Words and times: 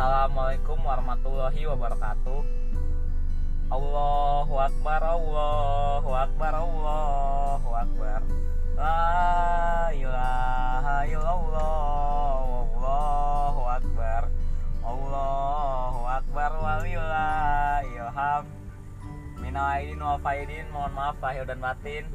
Assalamualaikum 0.00 0.80
warahmatullahi 0.80 1.60
wabarakatuh. 1.68 2.40
Allahu 3.68 4.54
akbar, 4.56 4.96
Allahu 5.04 6.10
akbar, 6.16 6.52
Allahu 6.56 7.68
akbar. 7.68 8.24
La 8.80 9.92
ilaha 9.92 11.04
illallah, 11.04 12.48
Allahu 12.48 13.62
akbar. 13.68 14.32
Allahu 14.80 16.00
akbar 16.08 16.50
walillahilham. 16.64 18.48
Minal 19.44 19.68
aidin 19.84 20.00
wal 20.00 20.16
faidin, 20.24 20.64
mohon 20.72 20.96
maaf 20.96 21.20
lahir 21.20 21.44
dan 21.44 21.60
batin. 21.60 22.08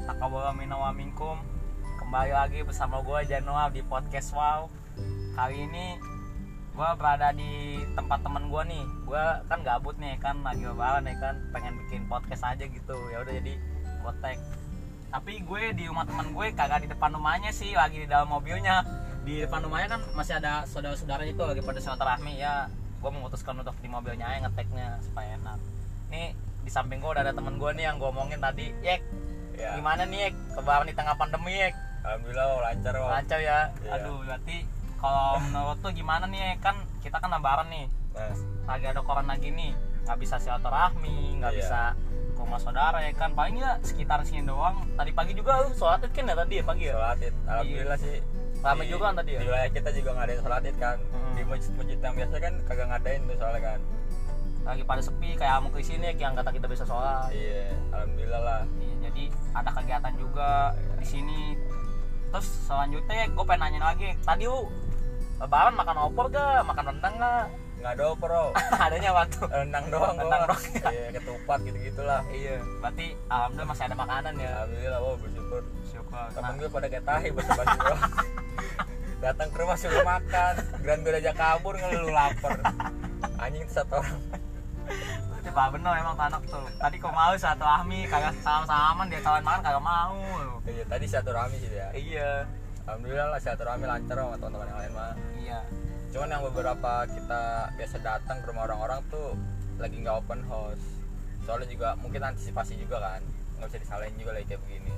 Takaballahu 0.00 0.56
minna 0.56 0.80
wa 0.80 0.96
minkum. 0.96 1.36
Kembali 2.00 2.32
lagi 2.32 2.64
bersama 2.64 3.04
gue 3.04 3.20
Janual 3.28 3.68
di 3.68 3.84
podcast 3.84 4.32
Wow. 4.32 4.72
Kali 5.36 5.68
ini 5.68 6.16
gue 6.78 6.90
berada 6.94 7.34
di 7.34 7.82
tempat 7.98 8.22
temen 8.22 8.46
gue 8.46 8.62
nih. 8.70 8.84
Gue 9.02 9.24
kan 9.50 9.58
gabut 9.66 9.98
nih 9.98 10.14
kan 10.22 10.38
lagi 10.46 10.62
lebaran 10.62 11.02
nih 11.02 11.18
kan. 11.18 11.34
Pengen 11.50 11.74
bikin 11.74 12.06
podcast 12.06 12.46
aja 12.46 12.62
gitu. 12.62 12.96
Ya 13.10 13.18
udah 13.26 13.34
jadi 13.34 13.54
gue 13.82 14.12
tag. 14.22 14.38
Tapi 15.10 15.42
gue 15.42 15.62
di 15.74 15.84
rumah 15.90 16.06
temen 16.06 16.30
gue 16.30 16.46
kagak 16.54 16.86
di 16.86 16.88
depan 16.94 17.10
rumahnya 17.10 17.50
sih 17.50 17.74
lagi 17.74 18.06
di 18.06 18.08
dalam 18.08 18.30
mobilnya. 18.30 18.86
Di 19.26 19.42
depan 19.42 19.66
rumahnya 19.66 19.98
kan 19.98 20.00
masih 20.14 20.38
ada 20.38 20.62
saudara-saudara 20.70 21.26
itu 21.26 21.42
lagi 21.42 21.66
pada 21.66 21.82
silaturahmi 21.82 22.38
ya. 22.38 22.70
Gue 23.02 23.10
memutuskan 23.10 23.58
untuk 23.58 23.74
di 23.82 23.90
mobilnya 23.90 24.30
aja 24.30 24.46
ngeteknya 24.46 25.02
supaya 25.02 25.34
enak. 25.34 25.58
Nih 26.14 26.30
di 26.62 26.70
samping 26.70 27.02
gue 27.02 27.10
udah 27.10 27.26
ada 27.26 27.34
temen 27.34 27.58
gue 27.58 27.70
nih 27.74 27.90
yang 27.90 27.98
gue 27.98 28.06
omongin 28.06 28.38
tadi 28.38 28.70
yek. 28.86 29.02
Ya. 29.58 29.74
gimana 29.74 30.06
nih 30.06 30.30
yek? 30.30 30.34
Lebaran 30.54 30.86
di 30.86 30.94
tengah 30.94 31.18
pandemi 31.18 31.58
yek? 31.58 31.74
Alhamdulillah 32.06 32.46
lancar 32.62 32.92
kok. 32.94 33.10
lancar 33.10 33.38
ya. 33.42 33.58
Iya. 33.82 33.90
aduh 33.98 34.22
berarti 34.22 34.77
kalau 34.98 35.38
menurut 35.40 35.78
tuh 35.78 35.90
gimana 35.90 36.26
nih 36.26 36.58
kan 36.58 36.74
kita 36.98 37.16
kan 37.16 37.30
lebaran 37.30 37.68
nih 37.68 37.86
Nah, 38.10 38.34
lagi 38.68 38.84
ada 38.84 38.98
corona 38.98 39.34
gini 39.34 39.70
nggak 40.02 40.18
bisa 40.18 40.36
silaturahmi 40.36 41.38
nggak 41.38 41.52
Iya. 41.52 41.60
bisa 41.60 41.80
ke 42.28 42.40
rumah 42.40 42.58
saudara 42.58 42.98
ya 42.98 43.12
kan 43.12 43.30
paling 43.30 43.56
ya 43.56 43.78
sekitar 43.80 44.22
sini 44.22 44.42
doang 44.42 44.82
tadi 44.92 45.10
pagi 45.12 45.32
juga 45.32 45.60
lu 45.60 45.70
sholat 45.70 46.02
id 46.02 46.10
kan 46.12 46.26
ya 46.26 46.34
tadi 46.34 46.54
ya 46.54 46.64
pagi 46.64 46.84
ya 46.84 46.94
sholat 46.94 47.18
id. 47.20 47.34
Alhamdulillah 47.44 47.98
sih. 47.98 48.16
Rame 48.58 48.82
di- 48.82 48.90
juga 48.90 49.02
kan 49.04 49.14
tadi 49.16 49.30
ya? 49.30 49.38
Di 49.38 49.46
wilayah 49.46 49.70
kita 49.70 49.90
juga 49.92 50.10
ngadain 50.12 50.40
sholat 50.40 50.62
id 50.64 50.76
kan. 50.76 50.98
Hmm. 50.98 51.32
Di 51.32 51.42
masjid-masjid 51.44 51.98
yang 52.00 52.14
biasa 52.16 52.34
kan 52.36 52.54
kagak 52.64 52.86
ngadain 52.88 53.20
tuh 53.22 53.36
soalnya 53.36 53.62
kan. 53.64 53.80
lagi 54.66 54.82
pada 54.84 55.00
sepi 55.00 55.30
kayak 55.32 55.54
mau 55.58 55.70
ke 55.70 55.80
sini 55.80 56.12
yang 56.12 56.34
kata 56.34 56.50
kita 56.50 56.66
bisa 56.66 56.84
sholat 56.84 57.30
Iya, 57.30 57.72
alhamdulillah 57.88 58.42
lah. 58.42 58.60
Iya, 58.76 58.94
jadi 59.00 59.24
ada 59.54 59.70
kegiatan 59.72 60.12
juga 60.14 60.50
di 60.92 61.06
sini 61.06 61.40
terus 62.28 62.44
selanjutnya 62.66 63.24
gue 63.26 63.44
pengen 63.46 63.62
nanya 63.62 63.80
lagi 63.88 64.12
tadi 64.20 64.44
lu 64.44 64.68
lebaran 65.38 65.74
makan 65.74 65.96
opor 66.10 66.26
gak 66.30 66.66
makan 66.66 66.84
rendang 66.94 67.14
gak 67.18 67.46
Nggak 67.78 67.94
ada 67.94 68.06
bro. 68.18 68.44
adanya 68.90 69.10
waktu 69.14 69.38
Rendang 69.46 69.86
doang 69.86 70.16
Rendang 70.18 70.50
doang. 70.50 70.62
Iya, 70.94 71.06
ketupat 71.14 71.58
gitu-gitulah. 71.62 72.20
iya 72.34 72.58
berarti 72.82 73.06
alhamdulillah 73.30 73.70
masih 73.70 73.84
ada 73.86 73.96
makanan 73.96 74.34
ya 74.34 74.50
Alhamdulillah, 74.50 75.00
oh 75.00 75.14
bersyukur. 75.14 75.62
syukur 75.86 76.26
Temen 76.34 76.50
nah, 76.50 76.58
gue 76.58 76.68
pada 76.74 76.86
kayak 76.90 77.04
tahi 77.06 77.28
doang. 77.30 78.02
Datang 79.22 79.48
ke 79.50 79.56
rumah 79.58 79.74
suruh 79.78 80.02
makan, 80.06 80.54
grand 80.82 81.02
gue 81.02 81.10
aja 81.10 81.32
kabur 81.34 81.74
ngeluh 81.74 82.14
lapar. 82.14 82.54
Anjing 83.42 83.66
itu 83.66 83.72
satu 83.74 83.98
orang. 83.98 84.18
Itu 85.42 85.50
Pak 85.50 85.66
Beno 85.74 85.90
emang 85.90 86.14
anak 86.18 86.42
tuh. 86.46 86.62
Tadi 86.78 86.96
kok 87.02 87.10
mau 87.10 87.34
satu 87.34 87.66
ahmi 87.66 88.06
kagak 88.06 88.34
salam-salaman 88.46 89.10
dia 89.10 89.18
kawan 89.22 89.42
makan 89.42 89.60
kagak 89.62 89.82
mau. 89.82 90.18
Iya, 90.66 90.82
tadi 90.86 91.06
satu 91.10 91.30
rame 91.34 91.58
sih 91.58 91.66
dia. 91.66 91.90
Iya. 91.94 92.30
Alhamdulillah 92.88 93.36
lah 93.36 93.40
satu 93.44 93.68
rame 93.68 93.84
lancar 93.84 94.16
sama 94.16 94.40
teman-teman 94.40 94.64
yang 94.72 94.80
lain 94.80 94.92
mah. 94.96 95.14
Iya. 95.36 95.60
cuman 96.08 96.28
yang 96.32 96.42
beberapa 96.48 97.04
kita 97.04 97.68
biasa 97.76 97.96
datang 98.00 98.40
ke 98.40 98.48
rumah 98.48 98.64
orang-orang 98.64 99.04
tuh 99.12 99.36
lagi 99.76 100.00
nggak 100.00 100.24
open 100.24 100.40
house 100.48 100.80
soalnya 101.44 101.68
juga 101.68 102.00
mungkin 102.00 102.24
antisipasi 102.24 102.80
juga 102.80 102.96
kan 102.96 103.20
nggak 103.60 103.68
bisa 103.68 103.78
disalahin 103.84 104.16
juga 104.16 104.32
lagi 104.40 104.46
kayak 104.48 104.62
begini 104.64 104.92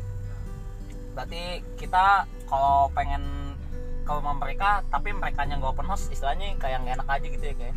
Berarti 1.11 1.43
kita 1.75 2.31
kalau 2.47 2.87
pengen 2.95 3.59
ke 4.07 4.11
rumah 4.15 4.39
mereka 4.39 4.87
tapi 4.87 5.11
mereka 5.11 5.43
nggak 5.43 5.67
open 5.67 5.91
house 5.91 6.07
istilahnya 6.15 6.55
kayak 6.63 6.79
nggak 6.87 7.03
enak 7.03 7.09
aja 7.11 7.27
gitu 7.27 7.45
ya 7.45 7.55
kayak. 7.59 7.77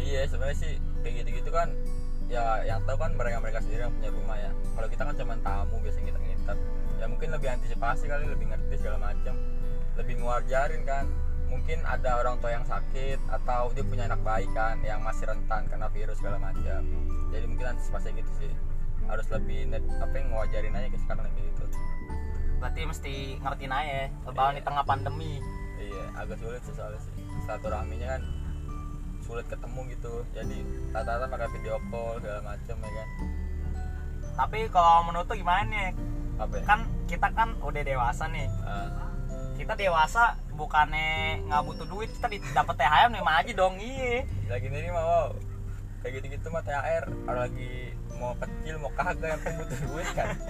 iya 0.00 0.20
sebenarnya 0.24 0.56
sih 0.56 0.72
kayak 1.04 1.14
gitu-gitu 1.20 1.50
kan 1.52 1.68
ya 2.32 2.64
yang 2.64 2.80
tahu 2.88 2.96
kan 2.96 3.12
mereka 3.12 3.36
mereka 3.44 3.58
sendiri 3.60 3.84
yang 3.84 3.92
punya 3.92 4.10
rumah 4.14 4.36
ya 4.40 4.50
kalau 4.72 4.88
kita 4.88 5.02
kan 5.04 5.14
cuma 5.20 5.36
tamu 5.44 5.76
biasanya 5.84 6.06
kita 6.08 6.18
nginep 6.24 6.58
ya 7.00 7.04
mungkin 7.08 7.28
lebih 7.32 7.48
antisipasi 7.52 8.04
kali 8.08 8.24
lebih 8.24 8.46
ngerti 8.48 8.74
segala 8.80 8.98
macam 9.00 9.34
lebih 10.00 10.24
ngewajarin 10.24 10.82
kan. 10.88 11.04
Mungkin 11.50 11.82
ada 11.82 12.22
orang 12.22 12.38
tua 12.38 12.54
yang 12.54 12.62
sakit 12.62 13.18
atau 13.26 13.74
dia 13.74 13.82
punya 13.82 14.06
anak 14.06 14.22
bayi 14.22 14.46
kan 14.54 14.78
yang 14.86 15.02
masih 15.02 15.26
rentan 15.26 15.66
karena 15.66 15.90
virus 15.90 16.16
segala 16.22 16.38
macam. 16.38 16.80
Jadi 17.34 17.44
mungkin 17.44 17.66
antisipasi 17.74 18.14
gitu 18.16 18.32
sih. 18.38 18.52
Harus 19.10 19.26
lebih 19.28 19.66
net 19.68 19.82
apa 19.98 20.14
yang 20.14 20.30
ngewajarin 20.30 20.78
aja 20.78 20.88
kayak 20.88 21.02
sekarang 21.02 21.26
gitu. 21.34 21.64
Berarti 22.62 22.80
mesti 22.86 23.14
ngertiin 23.42 23.72
aja 23.72 23.90
ya, 23.90 24.06
lebaran 24.30 24.54
di 24.56 24.62
tengah 24.62 24.84
pandemi. 24.86 25.42
iya 25.80 26.04
agak 26.12 26.38
sulit 26.38 26.60
sih 26.62 26.74
soalnya 26.76 27.00
sih. 27.02 27.12
Satu 27.48 27.66
raminya 27.72 28.14
kan 28.14 28.22
sulit 29.26 29.46
ketemu 29.50 29.80
gitu. 29.90 30.14
Jadi 30.30 30.58
rata-rata 30.94 31.26
pakai 31.26 31.48
video 31.50 31.82
call 31.90 32.22
segala 32.22 32.40
macam 32.46 32.76
ya 32.78 32.90
kan. 32.94 33.08
Tapi 34.38 34.58
kalau 34.70 35.10
menurut 35.10 35.26
tuh 35.26 35.34
gimana 35.34 35.66
nih? 35.66 35.90
apa 36.40 36.54
ya? 36.56 36.64
Kan 36.64 36.80
kita 37.04 37.28
kan 37.36 37.48
udah 37.60 37.82
dewasa 37.84 38.24
nih. 38.32 38.48
Ah, 38.64 39.09
Kita 39.60 39.76
dewasa 39.76 40.40
bukannya 40.56 41.44
nggak 41.48 41.62
butuh 41.68 41.86
duit 41.88 42.08
kita 42.16 42.28
dapet 42.52 42.74
THR 42.80 43.08
nih 43.12 43.20
aja 43.24 43.52
dong 43.56 43.74
iya. 43.80 44.28
lagi 44.48 44.68
ini 44.68 44.92
mah 44.92 45.04
wow 45.04 45.28
kayak 46.04 46.12
gitu-gitu 46.20 46.46
mah 46.52 46.60
THR 46.64 47.04
kalau 47.08 47.40
lagi 47.44 47.72
mau 48.20 48.32
kecil 48.36 48.74
mau 48.76 48.92
kagak 48.92 49.40
yang 49.40 49.56
butuh 49.60 49.78
duit 49.88 50.08
kan? 50.12 50.28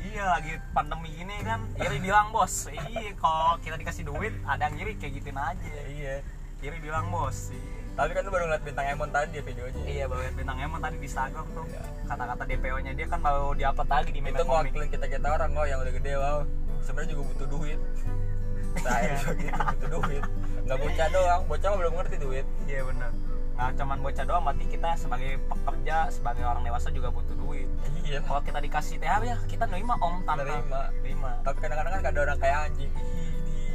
Iya 0.00 0.24
lagi 0.32 0.54
pandemi 0.72 1.12
gini 1.12 1.44
kan. 1.44 1.60
Iri 1.76 2.00
bilang 2.00 2.32
bos 2.32 2.72
Iya 2.72 3.12
kalau 3.20 3.58
kita 3.60 3.76
dikasih 3.76 4.06
duit 4.06 4.32
ada 4.46 4.70
yang 4.70 4.80
iri 4.80 4.96
kayak 4.96 5.18
gituin 5.18 5.36
aja. 5.36 5.70
Iya. 5.84 6.24
Iri 6.62 6.78
bilang 6.78 7.10
bos 7.10 7.52
iya. 7.52 7.78
tapi 7.98 8.14
kan 8.14 8.22
lu 8.22 8.30
baru 8.30 8.46
ngeliat 8.46 8.64
bintang 8.64 8.86
Emon 8.86 9.10
tadi 9.10 9.38
ya 9.38 9.42
videonya. 9.42 9.82
Iya 9.82 10.04
baru 10.06 10.20
liat 10.24 10.36
bintang 10.38 10.58
emon 10.62 10.78
tadi 10.78 10.96
di 11.02 11.06
Instagram 11.10 11.46
tuh. 11.52 11.66
Iya. 11.66 11.82
Kata-kata 12.06 12.42
DPO 12.46 12.78
nya 12.86 12.92
dia 12.94 13.06
kan 13.10 13.20
baru 13.20 13.46
diupload 13.58 13.88
lagi 13.90 14.10
di 14.14 14.20
itu 14.22 14.26
meme 14.30 14.38
komik 14.38 14.50
ngewakilin 14.72 14.90
kita 14.94 15.06
kita 15.10 15.26
orang 15.26 15.50
wow 15.52 15.66
yang 15.66 15.78
udah 15.82 15.94
gede 15.98 16.12
wow 16.16 16.38
sebenarnya 16.82 17.10
juga 17.16 17.22
butuh 17.34 17.46
duit. 17.48 17.80
THR 18.84 19.16
juga 19.24 19.32
gitu 19.48 19.58
butuh 19.58 19.88
duit. 20.00 20.24
Nggak 20.68 20.78
bocah 20.84 21.08
doang 21.10 21.42
bocah 21.48 21.68
belum 21.74 21.92
ngerti 21.98 22.16
duit. 22.20 22.46
Iya 22.68 22.80
bener 22.84 23.10
Nggak 23.58 23.70
cuman 23.74 23.98
bocah 24.04 24.24
doang 24.28 24.42
berarti 24.46 24.64
kita 24.70 24.90
sebagai 24.94 25.32
pekerja 25.50 25.96
Sebagai 26.14 26.44
orang 26.46 26.62
dewasa 26.62 26.88
juga 26.94 27.08
butuh 27.10 27.34
duit. 27.34 27.68
Iya. 28.06 28.22
Kalau 28.22 28.40
kita 28.44 28.58
dikasih 28.62 28.96
THR 29.02 29.22
ya 29.24 29.36
kita 29.48 29.64
nerima 29.66 29.94
om 29.98 30.22
tanpa 30.22 30.46
Nerima. 30.46 30.82
Nerima. 31.02 31.30
Tapi 31.42 31.58
kadang-kadang 31.58 31.92
kan 31.92 32.02
ada 32.06 32.20
orang 32.22 32.38
kayak 32.38 32.58
anjing 32.70 32.92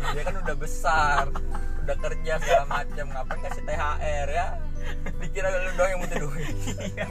dia 0.04 0.20
kan 0.28 0.36
udah 0.36 0.58
besar 0.60 1.32
udah 1.84 1.96
kerja 1.96 2.34
segala 2.44 2.66
macam 2.68 3.06
ngapain 3.08 3.40
kasih 3.40 3.64
THR 3.64 4.28
ya? 4.28 4.48
Dikira 5.16 5.48
lu 5.48 5.72
doang 5.80 5.90
yang 5.96 6.02
butuh 6.04 6.20
duit. 6.28 6.56
Iya. 6.92 7.08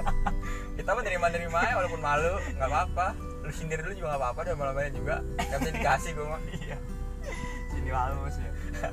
Kita 0.76 0.88
mah 0.92 1.02
nerima-nerima 1.04 1.58
aja 1.64 1.75
walaupun 1.81 2.00
malu 2.04 2.36
nggak 2.52 2.69
apa-apa 2.69 3.31
lu 3.42 3.50
sindir 3.50 3.82
dulu 3.82 3.94
juga 3.94 4.14
nggak 4.14 4.22
apa-apa 4.22 4.41
dan 4.47 4.54
malam-malamnya 4.54 4.92
juga. 4.94 5.16
Bisa 5.38 5.70
dikasih 5.70 6.10
gue 6.14 6.26
mah. 6.26 6.41
Iya. 6.62 6.76
Sini 7.70 7.91
halus 7.91 8.36
ya. 8.38 8.53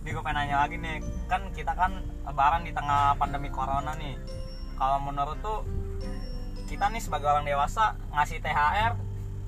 Ini 0.00 0.08
gue 0.16 0.22
pengen 0.24 0.36
nanya 0.40 0.56
lagi 0.64 0.80
nih, 0.80 1.04
kan 1.28 1.44
kita 1.52 1.76
kan 1.76 2.00
lebaran 2.24 2.64
di 2.64 2.72
tengah 2.72 3.12
pandemi 3.20 3.52
corona 3.52 3.92
nih. 4.00 4.16
Kalau 4.80 4.96
menurut 5.04 5.36
tuh 5.44 5.60
kita 6.64 6.88
nih 6.88 7.02
sebagai 7.04 7.28
orang 7.28 7.44
dewasa 7.44 7.98
ngasih 8.16 8.40
THR 8.40 8.96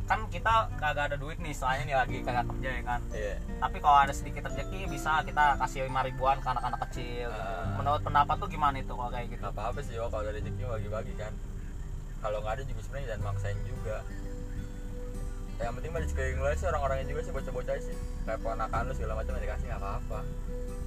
kan 0.03 0.29
kita 0.29 0.69
kagak 0.77 1.15
ada 1.15 1.17
duit 1.17 1.39
nih 1.41 1.55
soalnya 1.57 1.89
nih 1.89 1.97
lagi 1.97 2.17
kagak 2.21 2.45
kerja 2.53 2.69
ya 2.69 2.83
kan. 2.85 3.01
Iya. 3.15 3.35
Tapi 3.65 3.77
kalau 3.81 3.99
ada 4.03 4.13
sedikit 4.13 4.45
rezeki 4.45 4.91
bisa 4.93 5.25
kita 5.25 5.57
kasih 5.57 5.89
lima 5.89 6.05
ribuan 6.05 6.37
ke 6.43 6.49
anak-anak 6.53 6.81
kecil 6.91 7.33
Ah. 7.33 7.73
menurut 7.81 8.03
pendapat 8.05 8.37
tuh 8.37 8.51
gimana 8.51 8.77
itu 8.77 8.93
kalau 8.93 9.09
kayak 9.09 9.31
gitu? 9.33 9.41
Nggak 9.41 9.57
apa-apa 9.57 9.81
sih 9.81 9.95
kalau 9.97 10.21
ada 10.21 10.31
rezeki 10.37 10.63
bagi-bagi 10.69 11.15
kan 11.17 11.33
kalau 12.23 12.39
nggak 12.39 12.55
ada 12.55 12.65
juga 12.65 12.81
sebenarnya 12.87 13.07
jangan 13.13 13.25
maksain 13.35 13.59
juga. 13.67 13.97
Yang 15.59 15.73
penting 15.79 15.91
mah 15.91 16.01
di 16.01 16.09
sekeliling 16.09 16.39
lu 16.39 16.47
aja 16.47 16.57
sih 16.57 16.69
orang-orangnya 16.71 17.07
juga 17.11 17.21
sih 17.27 17.33
bocah-bocah 17.35 17.75
sih. 17.83 17.97
Kayak 18.23 18.39
ponakan 18.47 18.83
lu 18.87 18.93
segala 18.95 19.13
macam 19.19 19.33
dikasih 19.43 19.67
nggak 19.67 19.81
apa-apa. 19.83 20.19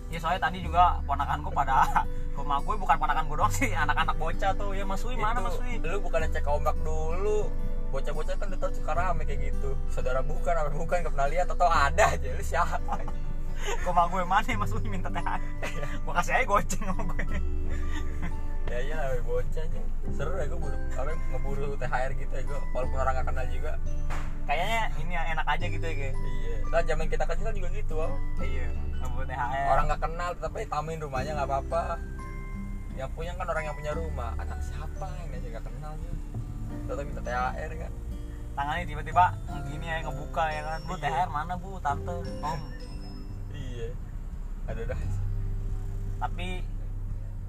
Ya 0.07 0.17
soalnya 0.23 0.41
tadi 0.47 0.57
juga 0.63 0.83
ponakanku 1.03 1.49
pada 1.51 1.75
rumah 2.39 2.57
gue 2.63 2.75
bukan 2.79 2.95
ponakan 2.95 3.23
gue 3.27 3.37
doang 3.37 3.53
sih 3.53 3.71
anak-anak 3.75 4.15
bocah 4.15 4.51
tuh. 4.55 4.71
Ya 4.71 4.83
Mas 4.87 5.03
Wi 5.03 5.15
mana 5.19 5.39
Mas 5.43 5.59
Wi? 5.59 5.79
lu 5.83 5.99
bukannya 5.99 6.31
cek 6.31 6.47
ombak 6.47 6.75
dulu. 6.87 7.51
Bocah-bocah 7.91 8.35
kan 8.39 8.47
udah 8.51 8.59
tau 8.59 8.71
suka 8.71 8.91
rame 8.95 9.23
kayak 9.27 9.51
gitu. 9.51 9.75
Saudara 9.91 10.23
bukan 10.23 10.55
apa 10.55 10.71
bukan 10.71 11.03
nggak 11.03 11.13
pernah 11.13 11.29
lihat 11.29 11.47
atau 11.51 11.67
ada 11.67 12.15
aja 12.15 12.27
lu 12.31 12.43
siapa? 12.43 12.95
Rumah 13.87 14.05
gue 14.07 14.23
mana 14.23 14.51
Mas 14.55 14.71
Wi? 14.71 14.87
Minta 14.87 15.11
THR 15.11 15.39
gue 16.03 16.13
kasih 16.15 16.31
aja 16.35 16.43
goceng 16.47 16.83
sama 16.87 17.15
gue 17.15 17.54
ya 18.65 18.77
iya 18.81 18.95
namanya 18.97 19.23
bocah 19.29 19.63
aja 19.65 19.81
seru 20.09 20.33
ya 20.41 20.45
gue 20.49 20.59
buru 20.59 20.77
apa 20.97 21.11
ngeburu 21.29 21.67
THR 21.77 22.11
gitu 22.17 22.33
ya 22.33 22.43
gue 22.49 22.59
walaupun 22.73 22.97
orang 22.97 23.13
gak 23.21 23.27
kenal 23.29 23.45
juga. 23.53 23.71
Kayaknya 24.45 24.81
ini 25.01 25.11
yang 25.17 25.27
enak 25.37 25.47
aja 25.49 25.65
gitu 25.65 25.85
ya 25.85 25.95
kayak 25.97 26.13
iya. 26.17 26.55
Lah 26.69 26.81
zaman 26.85 27.05
kita 27.09 27.23
kecil 27.25 27.45
kan 27.49 27.55
juga 27.57 27.69
gitu 27.73 27.93
wow. 27.97 28.13
iya 28.41 28.65
ngebut 29.01 29.25
THR 29.29 29.65
orang 29.69 29.85
nggak 29.89 30.01
kenal 30.01 30.29
tapi 30.41 30.59
tamuin 30.65 30.99
rumahnya 31.01 31.31
nggak 31.37 31.49
apa-apa. 31.49 31.83
Yang 32.95 33.09
punya 33.13 33.31
kan 33.37 33.47
orang 33.49 33.63
yang 33.69 33.75
punya 33.75 33.93
rumah. 33.93 34.31
Anak 34.41 34.59
siapa 34.65 35.07
yang 35.21 35.29
aja 35.29 35.47
nggak 35.57 35.65
kenal 35.65 35.91
tuh 36.01 36.13
tetap 36.85 37.03
minta 37.05 37.21
THR 37.21 37.71
kan 37.77 37.93
tangannya 38.55 38.87
tiba-tiba 38.87 39.25
gini 39.67 39.85
ya 39.85 39.97
ngebuka 40.01 40.45
ya 40.49 40.61
kan. 40.63 40.79
Bu 40.87 40.93
Iya. 40.95 41.03
THR 41.11 41.29
mana 41.29 41.53
bu? 41.59 41.69
Tante 41.83 42.13
om. 42.41 42.59
Iya. 43.53 43.89
Ada 44.65 44.81
dah 44.89 44.99
tapi 46.15 46.63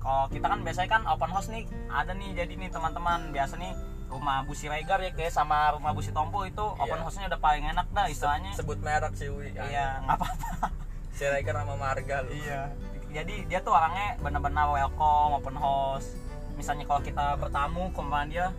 kalau 0.06 0.30
kita 0.30 0.46
kan 0.46 0.62
biasanya 0.62 0.90
kan 0.94 1.02
open 1.10 1.30
house 1.34 1.50
nih 1.50 1.66
ada 1.90 2.14
nih 2.14 2.30
jadi 2.38 2.54
nih 2.54 2.70
teman-teman 2.70 3.34
biasa 3.34 3.58
nih 3.58 3.74
rumah 4.06 4.46
Bu 4.46 4.54
Siregar 4.54 5.02
ya 5.02 5.10
kayak 5.10 5.34
sama 5.34 5.74
rumah 5.74 5.90
Bu 5.90 5.98
Tompo 6.06 6.46
itu 6.46 6.62
open 6.62 6.94
Iya. 6.94 7.02
house-nya 7.02 7.26
udah 7.26 7.40
paling 7.42 7.66
enak 7.66 7.90
dah 7.90 8.06
istilahnya. 8.06 8.54
Sebut 8.54 8.78
merek 8.86 9.18
sih 9.18 9.26
Wi. 9.26 9.50
Iya 9.50 10.06
nggak 10.06 10.14
apa-apa. 10.14 10.70
Siregar 11.10 11.58
sama 11.58 11.74
Marga 11.74 12.22
lu. 12.22 12.30
Iya. 12.38 12.70
Jadi 13.10 13.50
dia 13.50 13.58
tuh 13.66 13.74
orangnya 13.74 14.14
benar-benar 14.22 14.70
welcome 14.70 15.42
open 15.42 15.58
house. 15.58 16.14
Misalnya 16.54 16.86
kalau 16.86 17.02
kita 17.02 17.34
bertamu 17.42 17.90
ke 17.90 17.98
rumah 17.98 18.22
dia 18.30 18.54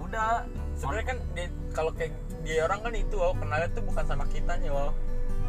udah. 0.00 0.48
Sebenarnya 0.72 1.06
kan 1.10 1.18
dia, 1.36 1.46
kalau 1.76 1.92
kayak 1.92 2.16
dia 2.48 2.64
orang 2.64 2.80
kan 2.80 2.94
itu 2.96 3.14
wow 3.18 3.36
kenalnya 3.36 3.68
tuh 3.76 3.84
bukan 3.84 4.04
sama 4.08 4.24
kitanya 4.30 4.72
wow 4.72 4.88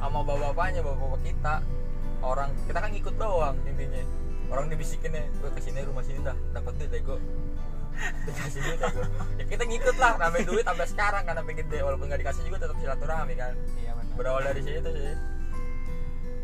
sama 0.03 0.19
bapak-bapaknya 0.19 0.83
bapak-bapak 0.83 1.21
kita. 1.23 1.55
Orang 2.19 2.51
kita 2.67 2.79
kan 2.83 2.91
ngikut 2.91 3.15
doang 3.15 3.55
intinya 3.63 4.03
orang 4.49 4.65
dibisikin 4.67 5.13
ya 5.13 5.23
gue 5.39 5.49
ke 5.53 5.61
sini 5.61 5.85
rumah 5.85 6.01
sini 6.01 6.19
dah 6.25 6.37
dapat 6.51 6.73
duit 6.81 6.89
deh 6.89 7.01
gue 7.01 7.19
dikasih 8.25 8.59
duit 8.63 8.77
deh 8.81 8.91
gue 8.95 9.07
ya 9.37 9.43
kita 9.45 9.63
ngikut 9.67 9.95
lah 9.99 10.11
nambah 10.17 10.41
duit 10.47 10.63
sampai 10.65 10.87
sekarang 10.87 11.23
kan 11.27 11.35
sampai 11.37 11.53
gede. 11.57 11.79
Walaupun 11.83 12.05
nggak 12.07 12.21
dikasih 12.23 12.41
juga 12.47 12.57
tetap 12.63 12.77
silaturahmi 12.79 13.35
kan. 13.35 13.53
Iya 13.75 13.91
benar. 13.97 14.13
Berawal 14.15 14.41
dari 14.47 14.61
situ 14.63 14.89
sih. 14.89 15.15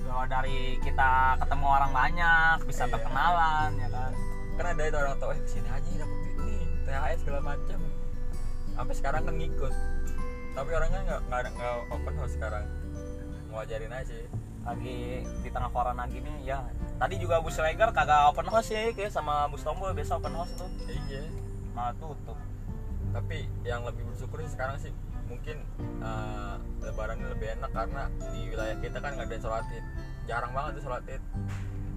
Kalau 0.05 0.25
dari 0.29 0.59
kita 0.79 1.11
ketemu 1.43 1.65
orang 1.67 1.91
banyak 1.91 2.57
bisa 2.69 2.83
Iya. 2.85 2.91
berkenalan 2.93 3.69
ya 3.79 3.87
kan? 3.89 4.11
Kan 4.55 4.65
ada 4.71 4.83
itu 4.87 4.97
orang 4.99 5.15
tua 5.19 5.31
eh 5.35 5.39
ke 5.43 5.49
sini 5.49 5.69
aja 5.71 5.89
dapat 5.99 6.17
duit 6.23 6.37
nih 6.45 6.63
THR 6.85 7.17
segala 7.19 7.39
macam 7.43 7.79
sampai 8.75 8.95
sekarang 8.95 9.21
kan 9.23 9.35
ngikut. 9.39 9.73
Tapi 10.55 10.69
orangnya 10.71 10.99
nggak 11.03 11.21
nggak 11.27 11.51
nggak 11.55 11.73
open 11.91 12.13
house 12.19 12.33
sekarang. 12.35 12.65
Mau 13.51 13.59
ajarin 13.63 13.91
aja 13.91 14.11
sih. 14.11 14.27
Lagi 14.65 14.97
di 15.23 15.49
tengah 15.53 15.71
corona 15.71 16.03
gini 16.09 16.31
ya 16.43 16.63
tadi 16.95 17.15
juga 17.19 17.43
Bu 17.43 17.51
Siregar 17.51 17.91
kagak 17.91 18.31
open 18.31 18.47
house 18.47 18.71
ya 18.71 18.91
kayak 18.95 19.11
sama 19.11 19.47
Bu 19.51 19.59
Tompo 19.59 19.91
biasa 19.91 20.17
open 20.19 20.33
house 20.35 20.53
tuh. 20.55 20.69
Iya. 20.87 21.27
Malah 21.75 21.95
tutup. 21.99 22.37
Tapi 23.11 23.47
yang 23.67 23.83
lebih 23.83 24.07
bersyukur 24.11 24.43
sih 24.43 24.51
sekarang 24.55 24.79
sih 24.79 24.91
mungkin 25.25 25.57
eh, 26.03 26.55
lebarannya 26.85 27.27
lebih 27.33 27.57
enak 27.59 27.71
karena 27.73 28.03
di 28.31 28.41
wilayah 28.53 28.77
kita 28.79 28.97
kan 29.01 29.11
nggak 29.17 29.27
ada 29.27 29.37
sholat 29.41 29.65
id. 29.71 29.85
Jarang 30.25 30.51
banget 30.55 30.71
tuh 30.79 30.83
sholat 30.87 31.03
id. 31.07 31.23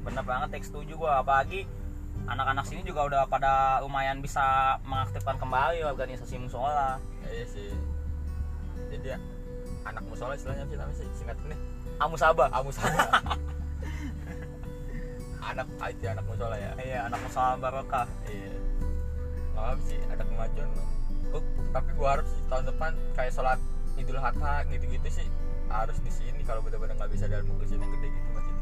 Bener 0.03 0.25
banget 0.27 0.49
ya 0.55 0.59
setuju 0.63 0.93
gua. 0.99 1.23
Apalagi 1.23 1.67
anak-anak 2.29 2.65
sini 2.67 2.83
juga 2.85 3.09
udah 3.09 3.23
pada 3.31 3.81
lumayan 3.81 4.21
bisa 4.21 4.77
mengaktifkan 4.85 5.39
kembali 5.39 5.87
organisasi 5.87 6.37
musola. 6.43 6.99
Ya, 7.25 7.31
iya 7.33 7.47
sih. 7.47 7.71
Jadi 8.89 9.15
ya, 9.15 9.19
anak 9.89 10.05
musola 10.05 10.37
istilahnya 10.37 10.65
sih 10.69 10.77
namanya 10.77 10.97
singkatnya 11.17 11.57
Amusaba 11.99 12.47
amusana 12.55 13.05
anak 15.49 15.67
ah, 15.81 15.89
itu 15.89 16.05
anak 16.09 16.25
musola 16.29 16.57
ya. 16.57 16.73
Iya 16.77 16.99
anak 17.09 17.19
musola 17.25 17.57
barokah. 17.57 18.07
Iya. 18.29 18.53
Apa 19.57 19.81
sih 19.89 19.99
ada 20.09 20.23
kemajuan. 20.23 20.69
Oh, 21.35 21.43
tapi 21.75 21.91
gua 21.97 22.09
harap 22.17 22.27
sih 22.29 22.41
tahun 22.49 22.65
depan 22.73 22.93
kayak 23.13 23.33
sholat 23.37 23.61
idul 23.99 24.17
adha 24.17 24.65
gitu-gitu 24.71 25.09
sih 25.11 25.29
harus 25.69 25.99
di 26.01 26.09
sini 26.09 26.41
kalau 26.49 26.65
benar-benar 26.65 26.97
nggak 26.97 27.13
bisa 27.13 27.29
dalam 27.29 27.45
mukhlisin 27.45 27.77
yang 27.77 27.93
gede 27.93 28.09
gitu 28.09 28.29
masjid 28.33 28.57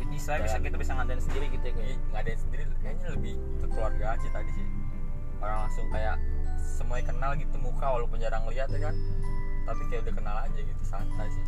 jadi 0.00 0.16
saya 0.16 0.38
bisa 0.40 0.56
kita 0.62 0.76
bisa 0.80 0.92
ngadain 0.96 1.20
sendiri 1.20 1.46
gitu 1.52 1.64
ya 1.66 1.72
kayak 1.76 1.88
Iya, 1.88 1.96
nggak 2.08 2.20
ada 2.20 2.30
yang 2.30 2.42
sendiri. 2.44 2.62
Kayaknya 2.84 3.06
lebih 3.16 3.34
kekeluargaan 3.64 4.16
sih 4.20 4.30
tadi 4.32 4.50
sih. 4.52 4.66
Orang 5.40 5.58
langsung 5.66 5.86
kayak 5.92 6.16
semuanya 6.62 7.04
kenal 7.12 7.32
gitu 7.36 7.56
muka 7.60 7.86
walaupun 7.88 8.16
jarang 8.20 8.44
lihat 8.48 8.68
ya 8.70 8.80
kan. 8.92 8.94
Tapi 9.66 9.82
kayak 9.90 10.00
udah 10.06 10.14
kenal 10.14 10.36
aja 10.46 10.60
gitu 10.60 10.82
santai 10.86 11.28
sih 11.32 11.44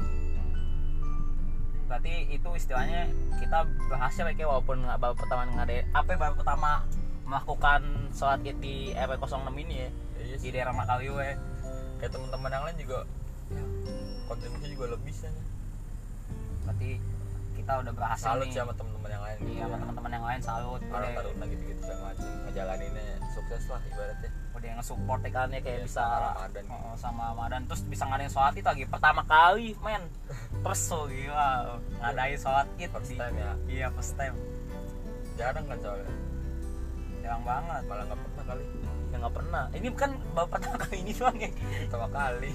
berarti 1.88 2.29
itu 2.29 2.49
istilahnya 2.52 3.08
kita 3.40 3.64
berhasil 3.88 4.29
ya 4.29 4.35
kayak 4.37 4.49
walaupun 4.52 4.85
nggak 4.85 5.00
baru 5.00 5.14
pertama 5.17 5.43
ngadain 5.56 5.88
apa 5.96 6.08
ya, 6.12 6.19
baru 6.20 6.35
pertama 6.37 6.70
melakukan 7.25 7.82
sholat 8.12 8.40
id 8.44 8.56
di 8.61 8.93
RW 8.93 9.20
06 9.20 9.52
ini 9.64 9.75
ya 9.85 9.88
iya 10.20 10.37
di 10.37 10.49
daerah 10.52 10.73
Makaliwe. 10.76 11.29
Kayak 11.99 12.12
teman-teman 12.14 12.50
yang 12.52 12.64
lain 12.69 12.79
juga 12.79 12.99
ya, 13.50 13.64
kontribusi 14.31 14.67
juga 14.70 14.87
lebih 14.94 15.11
sih. 15.11 15.32
Berarti 16.62 16.90
kita 17.69 17.85
udah 17.85 17.93
berhasil 18.00 18.32
salut 18.32 18.49
nih. 18.49 18.56
sama 18.56 18.73
teman-teman 18.73 19.11
yang 19.12 19.23
lain. 19.29 19.38
Iya 19.44 19.61
sama 19.61 19.69
ya. 19.69 19.81
teman-teman 19.85 20.11
yang 20.17 20.25
lain 20.25 20.41
salut. 20.41 20.81
Orang 20.88 21.11
taruna 21.12 21.44
gitu-gitu 21.53 21.81
segala 21.85 22.00
macam 22.00 22.29
ngejalaninnya 22.49 23.06
sukses 23.37 23.62
lah 23.69 23.81
ibaratnya. 23.85 24.31
Udah 24.56 24.70
nge-support 24.81 25.20
ya 25.20 25.31
kan 25.37 25.49
ya 25.53 25.61
kayak 25.61 25.76
Iya, 25.76 25.85
bisa 25.85 26.00
sama 26.00 26.17
Ramadan. 26.32 26.65
Oh, 26.73 26.94
sama 26.97 27.23
Ramadan. 27.29 27.61
Terus 27.69 27.82
bisa 27.85 28.03
ngadain 28.09 28.32
sholat 28.32 28.55
id 28.56 28.65
lagi. 28.65 28.85
Pertama 28.88 29.20
kali 29.29 29.76
men. 29.85 30.03
Terus 30.65 30.81
so 30.81 30.99
gila. 31.12 31.76
Ngadain 32.00 32.38
sholat 32.41 32.67
id 32.81 32.88
first 32.88 33.12
time 33.12 33.37
ya. 33.37 33.53
Iya 33.69 33.87
first 33.93 34.12
time. 34.17 34.37
Jarang 35.37 35.64
kan 35.69 35.79
soalnya? 35.85 36.12
Jarang 37.21 37.43
banget. 37.44 37.82
Malah 37.85 38.05
nggak 38.09 38.21
pernah 38.25 38.44
kali. 38.49 38.64
Ya 39.12 39.17
nggak 39.21 39.35
pernah. 39.37 39.64
Ini 39.76 39.88
kan 39.93 40.11
baru 40.32 40.49
pertama 40.49 40.76
kali 40.88 40.97
ini 41.05 41.12
doang 41.12 41.37
ya. 41.37 41.50
Pertama 41.85 42.09
kali. 42.17 42.53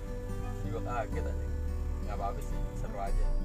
Juga 0.64 0.80
kaget 0.88 1.24
aja. 1.28 1.46
Nggak 2.08 2.16
apa-apa 2.16 2.40
sih 2.40 2.56
seru 2.80 2.96
aja 2.96 3.39